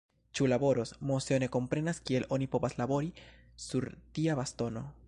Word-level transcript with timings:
Ĉu 0.37 0.45
laboros? 0.53 0.93
Moseo 1.09 1.37
ne 1.43 1.49
komprenas 1.57 2.01
kiel 2.09 2.27
oni 2.39 2.49
povas 2.57 2.79
"labori" 2.81 3.13
sur 3.69 3.91
tia 4.19 4.43
bastono. 4.43 4.87